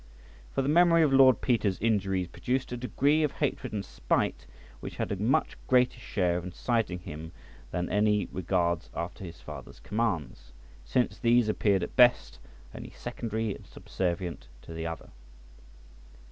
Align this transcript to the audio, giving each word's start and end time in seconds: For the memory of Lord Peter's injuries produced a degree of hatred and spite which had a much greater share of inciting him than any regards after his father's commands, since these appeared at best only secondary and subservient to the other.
For 0.51 0.63
the 0.63 0.67
memory 0.67 1.03
of 1.03 1.13
Lord 1.13 1.41
Peter's 1.41 1.77
injuries 1.79 2.27
produced 2.27 2.71
a 2.71 2.75
degree 2.77 3.21
of 3.21 3.33
hatred 3.33 3.71
and 3.71 3.85
spite 3.85 4.47
which 4.79 4.95
had 4.95 5.11
a 5.11 5.15
much 5.15 5.55
greater 5.67 5.99
share 5.99 6.37
of 6.37 6.43
inciting 6.43 6.97
him 6.97 7.31
than 7.69 7.87
any 7.87 8.25
regards 8.31 8.89
after 8.95 9.23
his 9.23 9.41
father's 9.41 9.79
commands, 9.79 10.53
since 10.83 11.19
these 11.19 11.47
appeared 11.49 11.83
at 11.83 11.95
best 11.95 12.39
only 12.73 12.89
secondary 12.89 13.53
and 13.53 13.67
subservient 13.67 14.47
to 14.63 14.73
the 14.73 14.87
other. 14.87 15.11